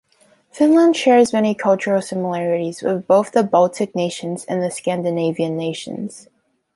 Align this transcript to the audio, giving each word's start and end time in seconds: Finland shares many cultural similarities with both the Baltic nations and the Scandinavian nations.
Finland 0.51 0.95
shares 0.95 1.31
many 1.31 1.53
cultural 1.53 2.01
similarities 2.01 2.81
with 2.81 3.05
both 3.05 3.31
the 3.33 3.43
Baltic 3.43 3.93
nations 3.93 4.43
and 4.45 4.59
the 4.59 4.71
Scandinavian 4.71 5.55
nations. 5.55 6.27